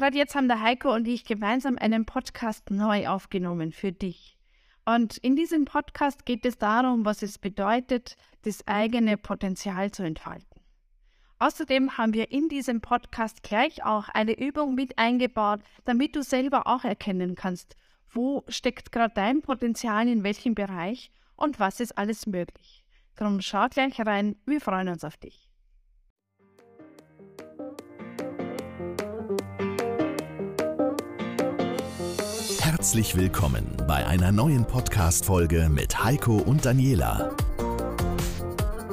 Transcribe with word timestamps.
gerade 0.00 0.16
jetzt 0.16 0.34
haben 0.34 0.48
der 0.48 0.62
Heiko 0.62 0.94
und 0.94 1.06
ich 1.06 1.24
gemeinsam 1.24 1.76
einen 1.76 2.06
Podcast 2.06 2.70
neu 2.70 3.06
aufgenommen 3.06 3.70
für 3.70 3.92
dich. 3.92 4.38
Und 4.86 5.18
in 5.18 5.36
diesem 5.36 5.66
Podcast 5.66 6.24
geht 6.24 6.46
es 6.46 6.56
darum, 6.56 7.04
was 7.04 7.22
es 7.22 7.38
bedeutet, 7.38 8.16
das 8.42 8.66
eigene 8.66 9.18
Potenzial 9.18 9.90
zu 9.90 10.02
entfalten. 10.02 10.58
Außerdem 11.38 11.98
haben 11.98 12.14
wir 12.14 12.32
in 12.32 12.48
diesem 12.48 12.80
Podcast 12.80 13.42
gleich 13.42 13.84
auch 13.84 14.08
eine 14.08 14.38
Übung 14.38 14.74
mit 14.74 14.98
eingebaut, 14.98 15.60
damit 15.84 16.16
du 16.16 16.22
selber 16.22 16.66
auch 16.66 16.84
erkennen 16.84 17.34
kannst, 17.34 17.76
wo 18.08 18.42
steckt 18.48 18.92
gerade 18.92 19.12
dein 19.14 19.42
Potenzial 19.42 20.08
in 20.08 20.24
welchem 20.24 20.54
Bereich 20.54 21.10
und 21.36 21.60
was 21.60 21.78
ist 21.78 21.98
alles 21.98 22.26
möglich. 22.26 22.84
Darum 23.16 23.42
schau 23.42 23.68
gleich 23.68 24.00
rein, 24.00 24.36
wir 24.46 24.62
freuen 24.62 24.88
uns 24.88 25.04
auf 25.04 25.18
dich. 25.18 25.49
Herzlich 32.80 33.14
willkommen 33.14 33.76
bei 33.86 34.06
einer 34.06 34.32
neuen 34.32 34.64
Podcast-Folge 34.64 35.68
mit 35.68 36.02
Heiko 36.02 36.38
und 36.38 36.64
Daniela. 36.64 37.36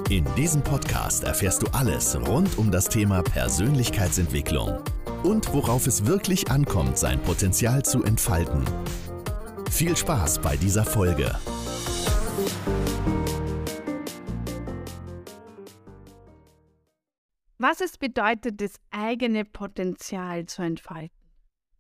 In 0.09 0.25
diesem 0.35 0.61
Podcast 0.61 1.23
erfährst 1.23 1.63
du 1.63 1.67
alles 1.67 2.19
rund 2.27 2.57
um 2.57 2.69
das 2.69 2.89
Thema 2.89 3.23
Persönlichkeitsentwicklung 3.23 4.81
und 5.23 5.53
worauf 5.53 5.87
es 5.87 6.05
wirklich 6.05 6.51
ankommt, 6.51 6.97
sein 6.97 7.21
Potenzial 7.21 7.85
zu 7.85 8.03
entfalten. 8.03 8.61
Viel 9.71 9.95
Spaß 9.95 10.39
bei 10.39 10.57
dieser 10.57 10.83
Folge. 10.83 11.33
Was 17.57 17.79
es 17.79 17.97
bedeutet, 17.97 18.59
das 18.59 18.73
eigene 18.91 19.45
Potenzial 19.45 20.45
zu 20.45 20.61
entfalten. 20.61 21.16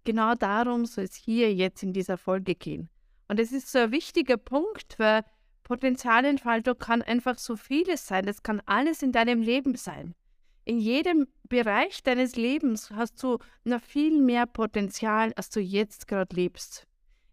Genau 0.07 0.35
darum 0.35 0.85
soll 0.85 1.03
es 1.03 1.15
hier 1.15 1.53
jetzt 1.53 1.83
in 1.83 1.91
dieser 1.91 2.17
Folge 2.17 2.55
gehen. 2.55 2.87
Und 3.27 3.41
es 3.41 3.51
ist 3.51 3.69
so 3.69 3.79
ein 3.79 3.91
wichtiger 3.91 4.37
Punkt, 4.37 4.97
weil 4.99 5.25
Potenzialentfaltung 5.63 6.77
kann 6.77 7.01
einfach 7.01 7.37
so 7.37 7.57
vieles 7.57 8.07
sein. 8.07 8.25
Es 8.25 8.41
kann 8.41 8.61
alles 8.65 9.03
in 9.03 9.11
deinem 9.11 9.41
Leben 9.41 9.75
sein. 9.75 10.15
In 10.63 10.79
jedem 10.79 11.27
Bereich 11.49 12.03
deines 12.03 12.37
Lebens 12.37 12.89
hast 12.91 13.21
du 13.21 13.39
noch 13.65 13.81
viel 13.81 14.21
mehr 14.21 14.45
Potenzial, 14.45 15.33
als 15.35 15.49
du 15.49 15.59
jetzt 15.59 16.07
gerade 16.07 16.33
lebst. 16.33 16.87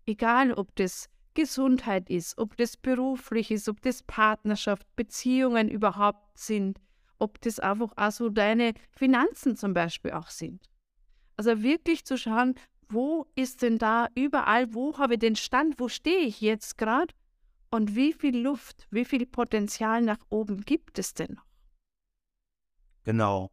Egal, 0.04 0.52
ob 0.52 0.74
das 0.74 1.08
Gesundheit 1.34 2.10
ist, 2.10 2.36
ob 2.38 2.56
das 2.56 2.76
beruflich 2.76 3.52
ist, 3.52 3.68
ob 3.68 3.82
das 3.82 4.02
Partnerschaft, 4.02 4.84
Beziehungen 4.96 5.68
überhaupt 5.68 6.36
sind, 6.36 6.80
ob 7.20 7.40
das 7.40 7.60
einfach 7.60 7.92
auch 7.94 8.10
so 8.10 8.30
deine 8.30 8.74
Finanzen 8.90 9.54
zum 9.54 9.74
Beispiel 9.74 10.10
auch 10.10 10.30
sind. 10.30 10.68
Also 11.36 11.62
wirklich 11.62 12.04
zu 12.04 12.16
schauen, 12.16 12.54
wo 12.88 13.26
ist 13.34 13.62
denn 13.62 13.78
da 13.78 14.08
überall, 14.14 14.72
wo 14.74 14.98
habe 14.98 15.14
ich 15.14 15.20
den 15.20 15.36
Stand, 15.36 15.80
wo 15.80 15.88
stehe 15.88 16.20
ich 16.26 16.40
jetzt 16.40 16.78
gerade 16.78 17.12
und 17.70 17.96
wie 17.96 18.12
viel 18.12 18.38
Luft, 18.38 18.86
wie 18.90 19.04
viel 19.04 19.26
Potenzial 19.26 20.02
nach 20.02 20.18
oben 20.28 20.60
gibt 20.60 20.98
es 20.98 21.14
denn 21.14 21.32
noch? 21.34 21.46
Genau. 23.04 23.50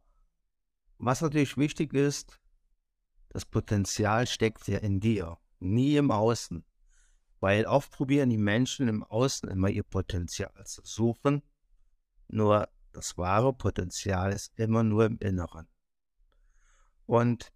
Was 0.98 1.20
natürlich 1.20 1.56
wichtig 1.56 1.92
ist, 1.92 2.38
das 3.30 3.44
Potenzial 3.44 4.26
steckt 4.26 4.68
ja 4.68 4.78
in 4.78 5.00
dir, 5.00 5.38
nie 5.58 5.96
im 5.96 6.10
Außen. 6.10 6.64
Weil 7.40 7.66
oft 7.66 7.90
probieren 7.90 8.30
die 8.30 8.38
Menschen 8.38 8.86
im 8.86 9.02
Außen 9.02 9.48
immer 9.48 9.68
ihr 9.68 9.82
Potenzial 9.82 10.64
zu 10.64 10.82
suchen. 10.84 11.42
Nur 12.28 12.68
das 12.92 13.18
wahre 13.18 13.52
Potenzial 13.52 14.32
ist 14.32 14.52
immer 14.56 14.84
nur 14.84 15.06
im 15.06 15.18
Inneren. 15.18 15.66
Und 17.06 17.52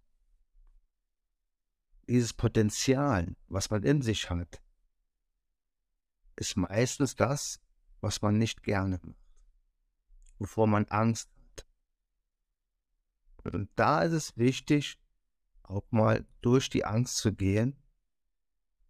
dieses 2.07 2.33
Potenzial, 2.33 3.35
was 3.47 3.69
man 3.69 3.83
in 3.83 4.01
sich 4.01 4.29
hat, 4.29 4.61
ist 6.35 6.55
meistens 6.55 7.15
das, 7.15 7.59
was 8.01 8.21
man 8.21 8.37
nicht 8.37 8.63
gerne 8.63 8.99
macht, 9.03 9.17
wovor 10.39 10.67
man 10.67 10.85
Angst 10.85 11.29
hat. 13.43 13.53
Und 13.53 13.69
da 13.75 14.03
ist 14.03 14.13
es 14.13 14.37
wichtig, 14.37 14.99
auch 15.63 15.85
mal 15.89 16.25
durch 16.41 16.69
die 16.69 16.85
Angst 16.85 17.17
zu 17.17 17.33
gehen 17.33 17.75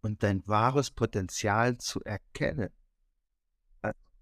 und 0.00 0.22
dein 0.22 0.46
wahres 0.46 0.90
Potenzial 0.90 1.78
zu 1.78 2.00
erkennen. 2.02 2.70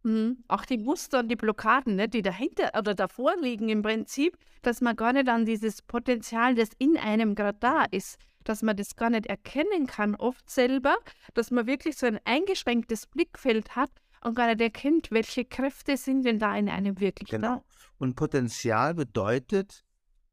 Mhm. 0.07 0.45
Auch 0.47 0.65
die 0.65 0.79
Muster 0.79 1.19
und 1.19 1.29
die 1.29 1.37
Blockaden, 1.37 1.97
ne, 1.97 2.09
die 2.09 2.23
dahinter 2.23 2.71
oder 2.79 2.95
davor 2.95 3.35
liegen 3.41 3.69
im 3.69 3.83
Prinzip, 3.83 4.39
dass 4.63 4.81
man 4.81 4.95
gar 4.95 5.13
nicht 5.13 5.29
an 5.29 5.45
dieses 5.45 5.83
Potenzial, 5.83 6.55
das 6.55 6.71
in 6.79 6.97
einem 6.97 7.35
gerade 7.35 7.59
da 7.59 7.85
ist, 7.91 8.17
dass 8.49 8.63
man 8.63 8.77
das 8.77 8.97
gar 8.97 9.11
nicht 9.11 9.27
erkennen 9.27 9.87
kann, 9.87 10.15
oft 10.15 10.49
selber, 10.49 10.97
dass 11.35 11.51
man 11.51 11.67
wirklich 11.67 11.97
so 11.97 12.07
ein 12.07 12.21
eingeschränktes 12.25 13.07
Blickfeld 13.07 13.77
hat 13.77 13.91
und 14.23 14.35
gar 14.35 14.49
nicht 14.49 14.61
erkennt, 14.61 15.11
welche 15.11 15.45
Kräfte 15.45 15.97
sind 15.97 16.25
denn 16.25 16.39
da 16.39 16.57
in 16.57 16.69
einem 16.69 17.01
wirklich 17.01 17.31
genau. 17.31 17.57
da. 17.57 17.65
Und 17.99 18.17
Potenzial 18.17 18.95
bedeutet, 18.95 19.85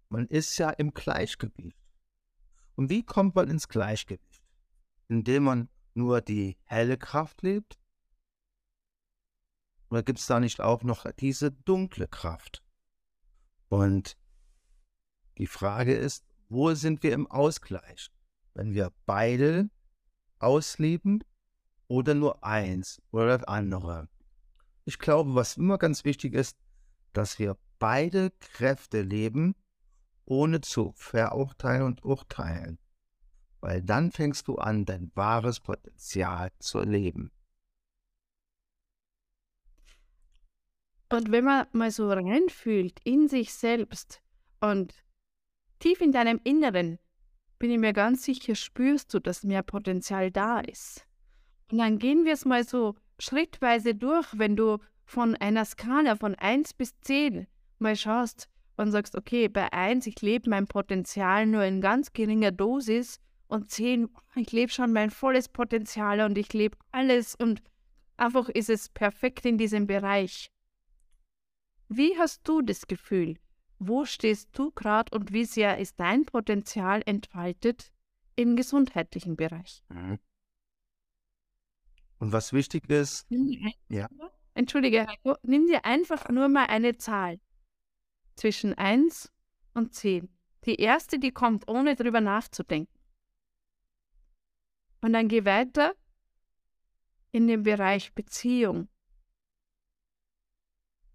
man 0.09 0.27
ist 0.27 0.57
ja 0.57 0.69
im 0.69 0.93
Gleichgewicht. 0.93 1.77
Und 2.75 2.89
wie 2.89 3.03
kommt 3.03 3.35
man 3.35 3.49
ins 3.49 3.67
Gleichgewicht? 3.67 4.41
Indem 5.07 5.43
man 5.43 5.69
nur 5.93 6.21
die 6.21 6.57
helle 6.65 6.97
Kraft 6.97 7.41
lebt 7.43 7.77
oder 9.93 10.01
gibt 10.01 10.17
es 10.17 10.25
da 10.25 10.39
nicht 10.39 10.59
auch 10.59 10.81
noch 10.81 11.05
diese 11.11 11.51
dunkle 11.51 12.07
Kraft? 12.07 12.63
Und 13.69 14.17
die 15.37 15.45
Frage 15.45 15.93
ist, 15.93 16.25
wo 16.53 16.73
sind 16.75 17.01
wir 17.01 17.13
im 17.13 17.25
Ausgleich? 17.27 18.11
Wenn 18.53 18.73
wir 18.75 18.93
beide 19.07 19.69
ausleben 20.37 21.23
oder 21.87 22.13
nur 22.13 22.43
eins 22.43 23.01
oder 23.11 23.39
das 23.39 23.47
andere? 23.47 24.07
Ich 24.85 24.99
glaube, 24.99 25.33
was 25.33 25.57
immer 25.57 25.79
ganz 25.79 26.05
wichtig 26.05 26.35
ist, 26.35 26.57
dass 27.11 27.39
wir 27.39 27.57
beide 27.79 28.31
Kräfte 28.39 29.01
leben, 29.01 29.55
ohne 30.25 30.61
zu 30.61 30.93
verurteilen 30.95 31.83
und 31.83 32.03
urteilen. 32.03 32.77
Weil 33.59 33.81
dann 33.81 34.11
fängst 34.11 34.47
du 34.47 34.57
an, 34.57 34.85
dein 34.85 35.11
wahres 35.15 35.59
Potenzial 35.59 36.51
zu 36.59 36.79
erleben. 36.79 37.31
Und 41.09 41.31
wenn 41.31 41.45
man 41.45 41.67
mal 41.71 41.91
so 41.91 42.11
reinfühlt 42.11 42.99
in 43.03 43.27
sich 43.27 43.53
selbst 43.53 44.21
und 44.59 44.93
tief 45.83 45.99
in 45.99 46.13
deinem 46.13 46.39
Inneren, 46.45 46.97
bin 47.59 47.69
ich 47.69 47.77
mir 47.77 47.91
ganz 47.91 48.23
sicher, 48.23 48.55
spürst 48.55 49.13
du, 49.13 49.19
dass 49.19 49.43
mehr 49.43 49.63
Potenzial 49.63 50.31
da 50.31 50.61
ist. 50.61 51.05
Und 51.69 51.79
dann 51.79 51.99
gehen 51.99 52.23
wir 52.23 52.33
es 52.33 52.45
mal 52.45 52.63
so 52.63 52.95
schrittweise 53.19 53.93
durch, 53.93 54.27
wenn 54.37 54.55
du 54.55 54.77
von 55.03 55.35
einer 55.35 55.65
Skala 55.65 56.15
von 56.15 56.35
1 56.35 56.75
bis 56.75 56.97
10 57.01 57.47
mal 57.79 57.97
schaust 57.97 58.47
und 58.77 58.91
sagst, 58.91 59.17
okay, 59.17 59.49
bei 59.49 59.73
1, 59.73 60.07
ich 60.07 60.21
lebe 60.21 60.49
mein 60.49 60.67
Potenzial 60.67 61.45
nur 61.45 61.65
in 61.65 61.81
ganz 61.81 62.13
geringer 62.13 62.53
Dosis 62.53 63.19
und 63.47 63.69
10, 63.69 64.07
ich 64.35 64.53
lebe 64.53 64.71
schon 64.71 64.93
mein 64.93 65.09
volles 65.09 65.49
Potenzial 65.49 66.21
und 66.21 66.37
ich 66.37 66.53
lebe 66.53 66.77
alles 66.93 67.35
und 67.35 67.61
einfach 68.15 68.47
ist 68.47 68.69
es 68.69 68.87
perfekt 68.87 69.45
in 69.45 69.57
diesem 69.57 69.85
Bereich. 69.85 70.49
Wie 71.89 72.17
hast 72.17 72.47
du 72.47 72.61
das 72.61 72.87
Gefühl? 72.87 73.35
Wo 73.85 74.05
stehst 74.05 74.57
du 74.57 74.71
gerade 74.71 75.13
und 75.13 75.33
wie 75.33 75.43
sehr 75.43 75.77
ist 75.77 75.99
dein 75.99 76.25
Potenzial 76.25 77.01
entfaltet 77.05 77.91
im 78.37 78.55
gesundheitlichen 78.55 79.35
Bereich? 79.35 79.83
Mhm. 79.89 80.19
Und 82.19 82.31
was 82.31 82.53
wichtig 82.53 82.89
ist, 82.89 83.27
ja. 83.89 84.07
Entschuldige, 84.53 85.05
Heiko, 85.05 85.35
nimm 85.43 85.67
dir 85.67 85.83
einfach 85.83 86.29
nur 86.29 86.47
mal 86.47 86.67
eine 86.67 86.95
Zahl 86.97 87.41
zwischen 88.35 88.73
1 88.73 89.33
und 89.73 89.93
10. 89.93 90.29
Die 90.65 90.75
erste, 90.75 91.19
die 91.19 91.31
kommt, 91.31 91.67
ohne 91.67 91.95
drüber 91.95 92.21
nachzudenken. 92.21 92.97
Und 95.01 95.11
dann 95.11 95.27
geh 95.27 95.43
weiter 95.43 95.93
in 97.33 97.47
den 97.47 97.63
Bereich 97.63 98.13
Beziehung. 98.13 98.87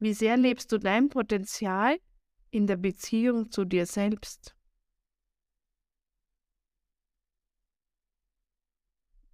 Wie 0.00 0.12
sehr 0.12 0.37
lebst 0.37 0.71
du 0.71 0.79
dein 0.79 1.09
Potenzial 1.09 1.99
in 2.50 2.67
der 2.67 2.77
Beziehung 2.77 3.50
zu 3.50 3.65
dir 3.65 3.87
selbst? 3.87 4.56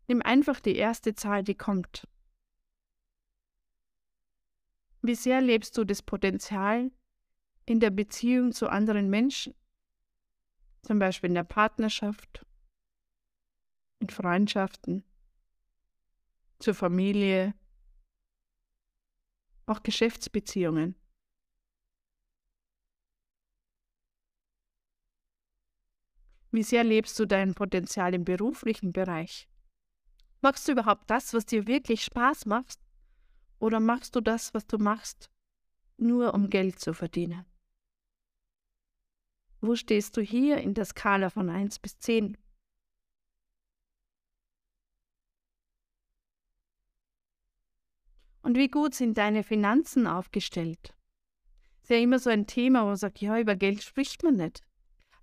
Nimm 0.06 0.20
einfach 0.22 0.60
die 0.60 0.76
erste 0.76 1.14
Zahl, 1.14 1.42
die 1.42 1.54
kommt. 1.54 2.06
Wie 5.00 5.14
sehr 5.14 5.40
lebst 5.40 5.76
du 5.76 5.84
das 5.84 6.02
Potenzial 6.02 6.90
in 7.66 7.80
der 7.80 7.90
Beziehung 7.90 8.52
zu 8.52 8.68
anderen 8.68 9.08
Menschen? 9.08 9.54
Zum 10.82 10.98
Beispiel 10.98 11.28
in 11.28 11.34
der 11.34 11.44
Partnerschaft, 11.44 12.44
in 14.00 14.10
Freundschaften, 14.10 15.04
zur 16.58 16.74
Familie, 16.74 17.54
auch 19.66 19.82
Geschäftsbeziehungen. 19.82 20.94
Wie 26.54 26.62
sehr 26.62 26.84
lebst 26.84 27.18
du 27.18 27.26
dein 27.26 27.52
Potenzial 27.52 28.14
im 28.14 28.24
beruflichen 28.24 28.92
Bereich? 28.92 29.48
Machst 30.40 30.68
du 30.68 30.72
überhaupt 30.72 31.10
das, 31.10 31.34
was 31.34 31.46
dir 31.46 31.66
wirklich 31.66 32.04
Spaß 32.04 32.46
macht? 32.46 32.78
Oder 33.58 33.80
machst 33.80 34.14
du 34.14 34.20
das, 34.20 34.54
was 34.54 34.64
du 34.68 34.78
machst, 34.78 35.32
nur 35.96 36.32
um 36.32 36.48
Geld 36.50 36.78
zu 36.78 36.94
verdienen? 36.94 37.44
Wo 39.60 39.74
stehst 39.74 40.16
du 40.16 40.20
hier 40.20 40.58
in 40.58 40.74
der 40.74 40.84
Skala 40.84 41.28
von 41.28 41.50
1 41.50 41.80
bis 41.80 41.98
10? 41.98 42.36
Und 48.42 48.56
wie 48.56 48.68
gut 48.68 48.94
sind 48.94 49.18
deine 49.18 49.42
Finanzen 49.42 50.06
aufgestellt? 50.06 50.94
Ist 51.82 51.90
ja 51.90 51.96
immer 51.96 52.20
so 52.20 52.30
ein 52.30 52.46
Thema, 52.46 52.82
wo 52.82 52.86
man 52.90 52.96
sagt, 52.96 53.20
ja, 53.20 53.40
über 53.40 53.56
Geld 53.56 53.82
spricht 53.82 54.22
man 54.22 54.36
nicht. 54.36 54.62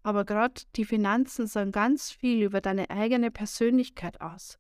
Aber 0.04 0.26
gerade 0.26 0.62
die 0.76 0.86
Finanzen 0.86 1.48
sagen 1.48 1.72
ganz 1.72 2.12
viel 2.12 2.44
über 2.44 2.62
deine 2.62 2.90
eigene 2.90 3.30
Persönlichkeit 3.30 4.20
aus 4.20 4.58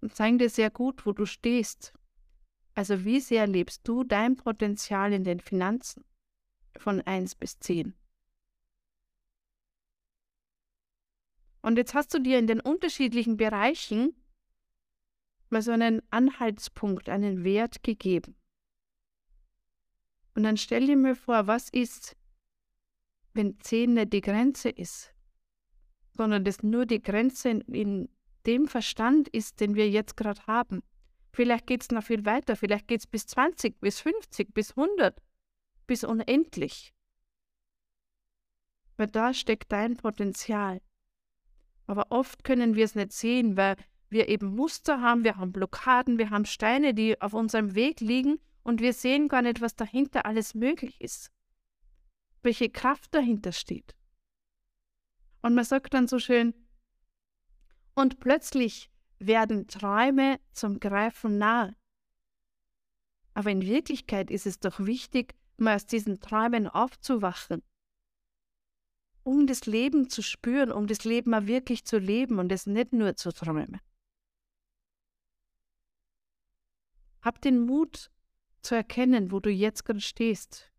und 0.00 0.14
zeigen 0.14 0.38
dir 0.38 0.50
sehr 0.50 0.70
gut, 0.70 1.06
wo 1.06 1.12
du 1.12 1.26
stehst. 1.26 1.92
Also 2.74 3.04
wie 3.04 3.20
sehr 3.20 3.46
lebst 3.46 3.86
du 3.86 4.04
dein 4.04 4.36
Potenzial 4.36 5.12
in 5.12 5.24
den 5.24 5.40
Finanzen 5.40 6.04
von 6.76 7.00
1 7.00 7.36
bis 7.36 7.58
10? 7.60 7.94
Und 11.62 11.76
jetzt 11.76 11.94
hast 11.94 12.12
du 12.14 12.20
dir 12.20 12.38
in 12.38 12.46
den 12.46 12.60
unterschiedlichen 12.60 13.36
Bereichen 13.36 14.14
mal 15.50 15.62
so 15.62 15.72
einen 15.72 16.00
Anhaltspunkt, 16.10 17.08
einen 17.08 17.44
Wert 17.44 17.82
gegeben. 17.82 18.36
Und 20.34 20.44
dann 20.44 20.56
stell 20.56 20.86
dir 20.86 20.96
mal 20.96 21.14
vor, 21.14 21.46
was 21.46 21.68
ist, 21.68 22.16
wenn 23.34 23.58
10 23.60 23.94
nicht 23.94 24.12
die 24.12 24.20
Grenze 24.20 24.68
ist, 24.68 25.14
sondern 26.16 26.44
das 26.44 26.62
nur 26.62 26.86
die 26.86 27.02
Grenze 27.02 27.50
in, 27.50 27.60
in 27.62 28.08
dem 28.46 28.66
Verstand 28.66 29.28
ist, 29.28 29.60
den 29.60 29.74
wir 29.74 29.88
jetzt 29.88 30.16
gerade 30.16 30.44
haben. 30.46 30.82
Vielleicht 31.32 31.66
geht 31.66 31.82
es 31.82 31.90
noch 31.90 32.02
viel 32.02 32.24
weiter, 32.24 32.56
vielleicht 32.56 32.88
geht 32.88 33.00
es 33.00 33.06
bis 33.06 33.26
20, 33.26 33.80
bis 33.80 34.00
50, 34.00 34.52
bis 34.52 34.76
100, 34.76 35.20
bis 35.86 36.04
unendlich. 36.04 36.92
Weil 38.96 39.06
da 39.06 39.32
steckt 39.32 39.70
dein 39.72 39.96
Potenzial. 39.96 40.80
Aber 41.86 42.10
oft 42.10 42.44
können 42.44 42.74
wir 42.74 42.84
es 42.84 42.94
nicht 42.94 43.12
sehen, 43.12 43.56
weil 43.56 43.76
wir 44.10 44.28
eben 44.28 44.54
Muster 44.54 45.00
haben, 45.00 45.24
wir 45.24 45.36
haben 45.36 45.52
Blockaden, 45.52 46.18
wir 46.18 46.30
haben 46.30 46.44
Steine, 46.44 46.94
die 46.94 47.20
auf 47.20 47.32
unserem 47.32 47.74
Weg 47.74 48.00
liegen 48.00 48.40
und 48.62 48.80
wir 48.80 48.92
sehen 48.92 49.28
gar 49.28 49.42
nicht, 49.42 49.60
was 49.60 49.76
dahinter 49.76 50.26
alles 50.26 50.54
möglich 50.54 51.00
ist. 51.00 51.30
Welche 52.42 52.70
Kraft 52.70 53.14
dahinter 53.14 53.52
steht. 53.52 53.94
Und 55.42 55.54
man 55.54 55.64
sagt 55.64 55.94
dann 55.94 56.08
so 56.08 56.18
schön, 56.18 56.54
und 57.94 58.20
plötzlich 58.20 58.90
werden 59.18 59.66
Träume 59.66 60.40
zum 60.52 60.80
Greifen 60.80 61.38
nahe. 61.38 61.76
Aber 63.34 63.50
in 63.50 63.62
Wirklichkeit 63.62 64.30
ist 64.30 64.46
es 64.46 64.58
doch 64.58 64.80
wichtig, 64.80 65.34
mal 65.56 65.76
aus 65.76 65.86
diesen 65.86 66.20
Träumen 66.20 66.66
aufzuwachen 66.66 67.62
um 69.22 69.46
das 69.46 69.66
Leben 69.66 70.08
zu 70.08 70.22
spüren, 70.22 70.72
um 70.72 70.86
das 70.86 71.04
Leben 71.04 71.30
mal 71.30 71.46
wirklich 71.46 71.84
zu 71.84 71.98
leben 71.98 72.38
und 72.38 72.50
es 72.52 72.66
nicht 72.66 72.92
nur 72.92 73.16
zu 73.16 73.32
träumen. 73.32 73.80
Hab 77.22 77.40
den 77.42 77.60
Mut 77.60 78.10
zu 78.62 78.74
erkennen, 78.74 79.30
wo 79.30 79.40
du 79.40 79.50
jetzt 79.50 79.84
gerade 79.84 80.00
stehst. 80.00 80.69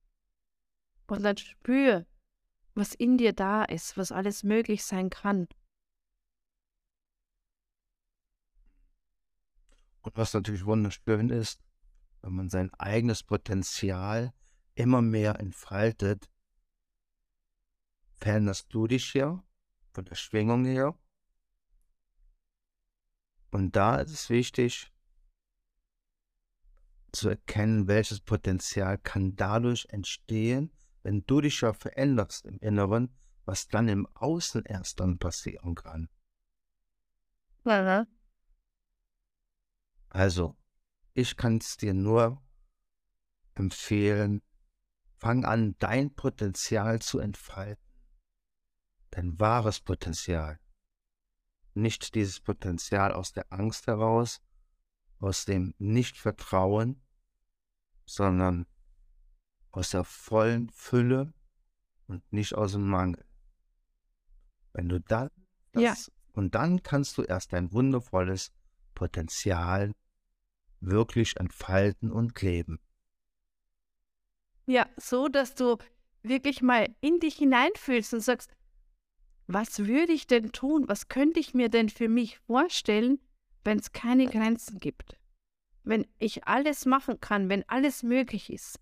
Und 1.07 1.24
dann 1.24 1.38
spür, 1.38 2.06
was 2.74 2.94
in 2.94 3.18
dir 3.18 3.33
da 3.33 3.63
ist, 3.63 3.98
was 3.98 4.12
alles 4.12 4.44
möglich 4.44 4.83
sein 4.83 5.09
kann. 5.09 5.48
Und 10.01 10.18
was 10.18 10.33
natürlich 10.33 10.65
wunderschön 10.65 11.30
ist, 11.30 11.62
wenn 12.21 12.33
man 12.33 12.50
sein 12.50 12.74
eigenes 12.75 13.24
Potenzial 13.24 14.33
immer 14.75 15.01
mehr 15.01 15.39
entfaltet, 15.39 16.30
veränderst 18.18 18.74
du 18.74 18.88
dich 18.88 19.12
hier 19.12 19.44
von 19.94 20.06
der 20.06 20.15
Schwingung 20.15 20.65
her. 20.65 20.98
Und 23.51 23.75
da 23.75 23.98
ist 23.98 24.12
es 24.12 24.30
wichtig 24.30 24.92
zu 27.12 27.30
erkennen, 27.30 27.88
welches 27.88 28.21
Potenzial 28.21 28.98
kann 28.98 29.36
dadurch 29.36 29.86
entstehen, 29.89 30.71
wenn 31.03 31.25
du 31.25 31.42
dich 31.42 31.62
ja 31.62 31.74
veränderst 31.74 32.45
im 32.45 32.57
Inneren, 32.59 33.15
was 33.45 33.68
dann 33.68 33.88
im 33.88 34.07
Außen 34.13 34.63
erst 34.65 35.00
dann 35.00 35.18
passieren 35.18 35.75
kann. 35.75 36.09
Ja. 37.65 38.06
Also, 40.09 40.57
ich 41.13 41.38
kann 41.38 41.57
es 41.57 41.77
dir 41.77 41.94
nur 41.94 42.42
empfehlen, 43.56 44.42
fang 45.18 45.45
an, 45.45 45.75
dein 45.80 46.13
Potenzial 46.13 47.01
zu 47.01 47.19
entfalten 47.19 47.92
dein 49.12 49.39
wahres 49.39 49.80
Potenzial. 49.80 50.59
Nicht 51.74 52.15
dieses 52.15 52.39
Potenzial 52.39 53.13
aus 53.13 53.31
der 53.31 53.51
Angst 53.51 53.88
heraus, 53.88 54.42
aus 55.19 55.45
dem 55.45 55.74
Nichtvertrauen, 55.77 57.01
sondern 58.06 58.65
aus 59.71 59.91
der 59.91 60.03
vollen 60.03 60.69
Fülle 60.69 61.33
und 62.07 62.21
nicht 62.31 62.56
aus 62.56 62.73
dem 62.73 62.88
Mangel. 62.88 63.23
Wenn 64.73 64.89
du 64.89 65.00
dann 65.00 65.29
das, 65.71 65.81
ja. 65.83 65.95
und 66.33 66.56
dann 66.56 66.83
kannst 66.83 67.18
du 67.18 67.23
erst 67.23 67.53
dein 67.53 67.71
wundervolles 67.71 68.51
Potenzial 68.94 69.94
wirklich 70.79 71.38
entfalten 71.38 72.12
und 72.12 72.39
leben. 72.41 72.79
Ja, 74.65 74.88
so 74.97 75.27
dass 75.27 75.56
du 75.56 75.77
wirklich 76.24 76.62
mal 76.62 76.94
in 77.01 77.19
dich 77.19 77.35
hineinfühlst 77.35 78.13
und 78.13 78.21
sagst, 78.21 78.51
was 79.47 79.79
würde 79.79 80.13
ich 80.13 80.27
denn 80.27 80.51
tun? 80.51 80.88
Was 80.88 81.07
könnte 81.07 81.39
ich 81.39 81.53
mir 81.53 81.69
denn 81.69 81.89
für 81.89 82.07
mich 82.07 82.39
vorstellen, 82.39 83.19
wenn 83.63 83.79
es 83.79 83.91
keine 83.91 84.27
Grenzen 84.27 84.79
gibt? 84.79 85.17
Wenn 85.83 86.07
ich 86.19 86.47
alles 86.47 86.85
machen 86.85 87.19
kann, 87.19 87.50
wenn 87.50 87.67
alles 87.67 88.03
möglich 88.03 88.51
ist. 88.51 88.79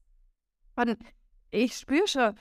Und 0.79 0.97
ich 1.51 1.75
spüre 1.75 2.07
schon 2.07 2.35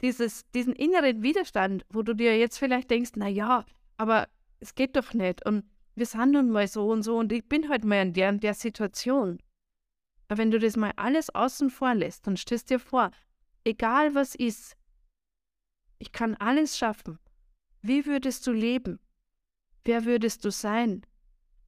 dieses, 0.00 0.50
diesen 0.52 0.72
inneren 0.72 1.22
Widerstand, 1.22 1.84
wo 1.90 2.02
du 2.02 2.14
dir 2.14 2.38
jetzt 2.38 2.58
vielleicht 2.58 2.90
denkst, 2.90 3.10
na 3.16 3.28
ja, 3.28 3.66
aber 3.98 4.26
es 4.60 4.74
geht 4.74 4.96
doch 4.96 5.12
nicht 5.12 5.44
und 5.44 5.68
wir 5.94 6.06
sind 6.06 6.32
nun 6.32 6.50
mal 6.50 6.66
so 6.66 6.88
und 6.88 7.02
so 7.02 7.18
und 7.18 7.30
ich 7.30 7.46
bin 7.46 7.68
halt 7.68 7.84
mal 7.84 8.00
in 8.00 8.14
der, 8.14 8.30
in 8.30 8.40
der 8.40 8.54
Situation. 8.54 9.38
Aber 10.28 10.38
wenn 10.38 10.50
du 10.50 10.58
das 10.58 10.78
mal 10.78 10.92
alles 10.96 11.28
außen 11.34 11.68
vor 11.68 11.94
lässt 11.94 12.26
und 12.26 12.38
stellst 12.38 12.70
dir 12.70 12.80
vor, 12.80 13.10
egal 13.64 14.14
was 14.14 14.34
ist, 14.34 14.78
ich 15.98 16.10
kann 16.10 16.36
alles 16.36 16.78
schaffen, 16.78 17.18
wie 17.82 18.06
würdest 18.06 18.46
du 18.46 18.52
leben? 18.52 18.98
Wer 19.84 20.06
würdest 20.06 20.42
du 20.46 20.50
sein? 20.50 21.04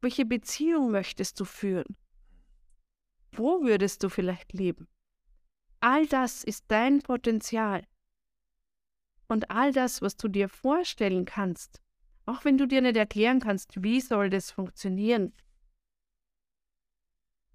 Welche 0.01 0.25
Beziehung 0.25 0.91
möchtest 0.91 1.39
du 1.39 1.45
führen? 1.45 1.95
Wo 3.33 3.61
würdest 3.61 4.03
du 4.03 4.09
vielleicht 4.09 4.55
leben? 4.55 4.89
All 5.87 6.05
das 6.09 6.43
ist 6.43 6.65
dein 6.67 7.01
Potenzial. 7.01 7.87
Und 9.29 9.53
all 9.53 9.73
das, 9.73 10.03
was 10.03 10.17
du 10.17 10.27
dir 10.27 10.49
vorstellen 10.49 11.27
kannst, 11.27 11.81
auch 12.25 12.45
wenn 12.45 12.59
du 12.59 12.67
dir 12.67 12.83
nicht 12.83 12.97
erklären 12.97 13.39
kannst, 13.39 13.85
wie 13.85 14.01
soll 14.01 14.29
das 14.29 14.51
funktionieren, 14.51 15.33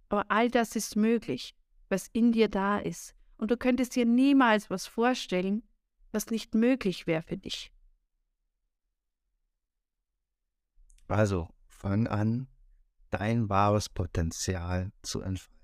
aber 0.07 0.31
all 0.31 0.49
das 0.49 0.77
ist 0.77 0.95
möglich, 0.95 1.57
was 1.89 2.07
in 2.13 2.31
dir 2.31 2.47
da 2.47 2.79
ist. 2.79 3.15
Und 3.37 3.51
du 3.51 3.57
könntest 3.57 3.97
dir 3.97 4.05
niemals 4.05 4.69
was 4.69 4.87
vorstellen, 4.87 5.67
was 6.13 6.27
nicht 6.27 6.55
möglich 6.55 7.07
wäre 7.07 7.23
für 7.23 7.37
dich. 7.37 7.73
Also 11.09 11.49
fang 11.67 12.07
an, 12.07 12.47
dein 13.09 13.49
wahres 13.49 13.89
Potenzial 13.89 14.93
zu 15.01 15.19
entfalten. 15.19 15.60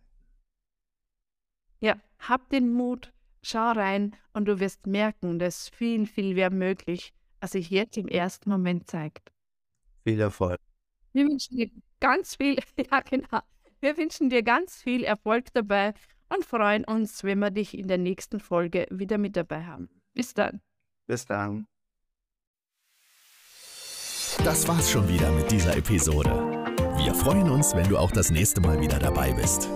Ja, 1.80 1.96
hab 2.20 2.50
den 2.50 2.74
Mut, 2.74 3.14
schau 3.42 3.72
rein 3.72 4.16
und 4.34 4.46
du 4.46 4.60
wirst 4.60 4.88
merken, 4.88 5.40
dass 5.40 5.70
viel, 5.70 6.06
viel 6.06 6.34
mehr 6.34 6.50
möglich, 6.50 7.14
als 7.40 7.52
sich 7.52 7.70
jetzt 7.70 7.98
im 7.98 8.08
ersten 8.08 8.50
Moment 8.50 8.90
zeigt. 8.90 9.32
Viel 10.04 10.20
Erfolg. 10.20 10.60
Wir 11.14 11.26
wünschen 11.26 11.58
dir 11.58 11.70
ganz 12.00 12.36
viel, 12.36 12.58
ja 12.92 13.00
genau, 13.02 13.40
wir 13.80 13.98
wünschen 13.98 14.30
dir 14.30 14.44
ganz 14.44 14.82
viel 14.82 15.04
Erfolg 15.04 15.54
dabei 15.54 15.94
und 16.30 16.46
freuen 16.46 16.84
uns, 16.86 17.24
wenn 17.24 17.40
wir 17.40 17.52
dich 17.52 17.78
in 17.78 17.88
der 17.88 17.98
nächsten 17.98 18.40
Folge 18.40 18.88
wieder 18.90 19.18
mit 19.18 19.36
dabei 19.36 19.66
haben. 19.66 19.90
Bis 20.14 20.34
dann. 20.34 20.62
Bis 21.06 21.26
dann. 21.26 21.68
Das 24.44 24.68
war's 24.68 24.92
schon 24.92 25.08
wieder 25.08 25.32
mit 25.32 25.52
dieser 25.52 25.76
Episode. 25.76 26.30
Wir 26.98 27.14
freuen 27.14 27.50
uns, 27.50 27.76
wenn 27.76 27.88
du 27.88 27.98
auch 27.98 28.12
das 28.12 28.30
nächste 28.30 28.62
Mal 28.62 28.80
wieder 28.80 29.00
dabei 29.00 29.32
bist. 29.34 29.70